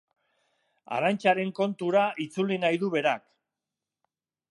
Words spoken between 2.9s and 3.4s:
berak.